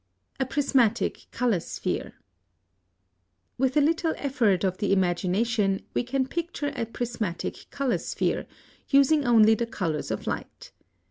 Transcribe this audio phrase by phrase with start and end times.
[0.39, 2.05] +A prismatic color sphere.+
[3.59, 8.47] (98) With a little effort of the imagination we can picture a prismatic color sphere,
[8.89, 10.71] using only the colors of light.